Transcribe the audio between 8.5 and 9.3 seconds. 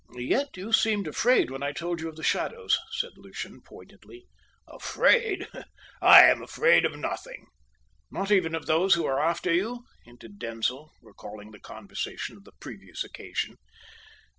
of those who are